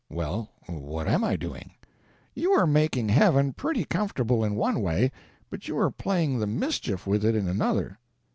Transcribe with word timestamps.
"Well, 0.09 0.49
what 0.67 1.07
am 1.07 1.23
I 1.23 1.35
doing?" 1.35 1.73
"You 2.33 2.53
are 2.53 2.65
making 2.65 3.09
heaven 3.09 3.53
pretty 3.53 3.85
comfortable 3.85 4.43
in 4.43 4.55
one 4.55 4.81
way, 4.81 5.11
but 5.51 5.67
you 5.67 5.77
are 5.77 5.91
playing 5.91 6.39
the 6.39 6.47
mischief 6.47 7.05
with 7.05 7.23
it 7.23 7.35
in 7.35 7.47
another." 7.47 7.99